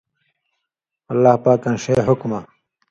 [1.11, 2.39] اللہ پاکاں ݜے حُکمہ